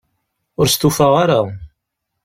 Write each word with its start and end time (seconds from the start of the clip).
Ur 0.59 0.67
stufaɣ 0.69 1.13
ara. 1.23 1.39